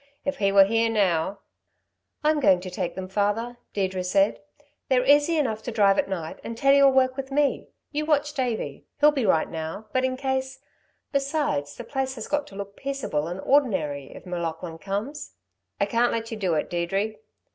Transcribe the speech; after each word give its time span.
"If 0.25 0.37
he 0.37 0.51
were 0.51 0.63
here 0.63 0.89
now" 0.89 1.41
"I'm 2.23 2.39
going 2.39 2.59
to 2.61 2.71
take 2.71 2.95
them, 2.95 3.07
father," 3.07 3.57
Deirdre 3.73 4.03
said. 4.03 4.41
"They're 4.89 5.05
easy 5.05 5.37
enough 5.37 5.61
to 5.61 5.71
drive 5.71 5.99
at 5.99 6.09
night 6.09 6.39
and 6.43 6.57
Teddy'll 6.57 6.91
work 6.91 7.15
with 7.15 7.31
me. 7.31 7.67
You 7.91 8.07
watch 8.07 8.33
Davey. 8.33 8.87
He'll 8.99 9.11
be 9.11 9.27
right 9.27 9.47
now, 9.47 9.89
but 9.93 10.03
in 10.03 10.17
case 10.17 10.57
Besides 11.11 11.75
the 11.75 11.83
place 11.83 12.15
has 12.15 12.27
got 12.27 12.47
to 12.47 12.55
look 12.55 12.75
peaceable 12.75 13.27
and 13.27 13.39
ordinary 13.41 14.05
if 14.15 14.25
M'Laughlin 14.25 14.79
comes." 14.79 15.35
"I 15.79 15.85
can't 15.85 16.11
let 16.11 16.31
you 16.31 16.37
do 16.37 16.55
it, 16.55 16.67
Deirdre." 16.67 17.13